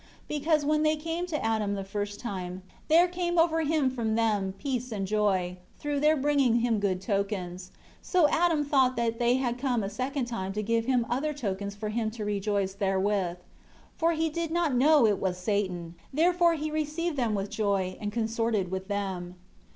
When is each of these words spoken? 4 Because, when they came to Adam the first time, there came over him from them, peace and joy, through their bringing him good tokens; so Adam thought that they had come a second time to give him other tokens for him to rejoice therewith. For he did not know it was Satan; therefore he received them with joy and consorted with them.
4 0.27 0.39
Because, 0.39 0.65
when 0.65 0.81
they 0.81 0.95
came 0.95 1.27
to 1.27 1.45
Adam 1.45 1.75
the 1.75 1.83
first 1.83 2.19
time, 2.19 2.63
there 2.87 3.07
came 3.07 3.37
over 3.37 3.61
him 3.61 3.87
from 3.91 4.15
them, 4.15 4.51
peace 4.57 4.91
and 4.91 5.05
joy, 5.05 5.57
through 5.77 5.99
their 5.99 6.17
bringing 6.17 6.61
him 6.61 6.79
good 6.79 6.99
tokens; 6.99 7.69
so 8.01 8.27
Adam 8.29 8.65
thought 8.65 8.95
that 8.95 9.19
they 9.19 9.35
had 9.35 9.59
come 9.59 9.83
a 9.83 9.91
second 9.91 10.25
time 10.25 10.53
to 10.53 10.63
give 10.63 10.85
him 10.85 11.05
other 11.07 11.33
tokens 11.35 11.75
for 11.75 11.89
him 11.89 12.09
to 12.09 12.25
rejoice 12.25 12.73
therewith. 12.73 13.37
For 13.95 14.13
he 14.13 14.31
did 14.31 14.49
not 14.49 14.73
know 14.73 15.05
it 15.05 15.19
was 15.19 15.37
Satan; 15.37 15.93
therefore 16.11 16.55
he 16.55 16.71
received 16.71 17.15
them 17.15 17.35
with 17.35 17.51
joy 17.51 17.95
and 18.01 18.11
consorted 18.11 18.71
with 18.71 18.87
them. 18.87 19.35